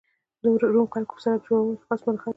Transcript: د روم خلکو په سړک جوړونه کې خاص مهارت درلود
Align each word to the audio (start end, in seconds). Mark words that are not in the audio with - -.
د 0.41 0.43
روم 0.75 0.87
خلکو 0.93 1.13
په 1.17 1.21
سړک 1.25 1.41
جوړونه 1.47 1.77
کې 1.79 1.85
خاص 1.87 2.01
مهارت 2.01 2.19
درلود 2.21 2.29